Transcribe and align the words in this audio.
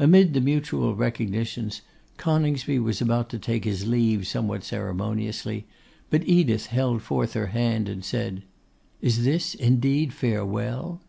Amid 0.00 0.34
the 0.34 0.40
mutual 0.40 0.96
recognitions, 0.96 1.82
Coningsby, 2.16 2.80
was 2.80 3.00
about 3.00 3.28
to 3.30 3.38
take 3.38 3.62
his 3.64 3.86
leave 3.86 4.26
somewhat 4.26 4.64
ceremoniously, 4.64 5.64
but 6.10 6.26
Edith 6.26 6.66
held 6.66 7.02
forth 7.02 7.34
her 7.34 7.46
hand, 7.54 7.88
and 7.88 8.04
said, 8.04 8.42
'Is 9.00 9.22
this 9.22 9.54
indeed 9.54 10.12
farewell? 10.12 11.00